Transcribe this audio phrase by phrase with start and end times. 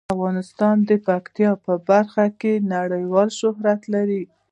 [0.15, 4.23] افغانستان د پکتیکا په برخه کې نړیوال شهرت لري.